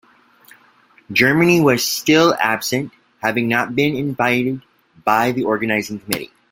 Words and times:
Germany 1.11 1.61
was 1.61 1.85
still 1.85 2.33
absent, 2.39 2.91
having 3.21 3.47
not 3.47 3.75
been 3.75 3.95
invited 3.95 4.59
by 5.05 5.31
the 5.31 5.43
Organizing 5.43 5.99
Committee. 5.99 6.31